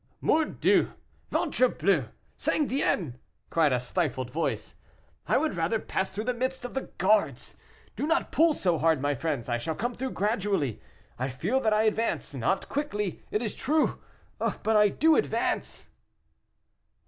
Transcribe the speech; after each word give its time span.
"Mordieu! 0.19 0.93
ventrebleu! 1.29 2.05
sangdien!" 2.35 3.19
cried 3.51 3.71
a 3.71 3.79
stifled 3.79 4.31
voice. 4.31 4.73
"I 5.27 5.37
would 5.37 5.55
rather 5.55 5.77
pass 5.77 6.09
through 6.09 6.23
the 6.23 6.33
midst 6.33 6.65
of 6.65 6.73
the 6.73 6.89
guards. 6.97 7.55
Do 7.95 8.07
not 8.07 8.31
pull 8.31 8.55
so 8.55 8.79
hard, 8.79 8.99
my 8.99 9.13
friends; 9.13 9.47
I 9.47 9.59
shall 9.59 9.75
come 9.75 9.93
through 9.93 10.13
gradually; 10.13 10.81
I 11.19 11.29
feel 11.29 11.59
that 11.59 11.71
I 11.73 11.83
advance, 11.83 12.33
not 12.33 12.67
quickly, 12.67 13.21
it 13.29 13.43
is 13.43 13.53
true, 13.53 14.01
but 14.39 14.75
I 14.75 14.89
do 14.89 15.15
advance." 15.15 15.91